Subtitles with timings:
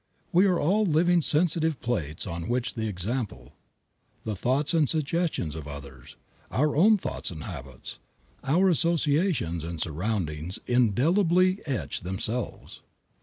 [0.31, 3.53] We are all living sensitive plates on which the example,
[4.23, 6.15] the thoughts and suggestions of others,
[6.49, 7.99] our own thoughts and habits,
[8.43, 12.81] our associations and surroundings indelibly etch themselves.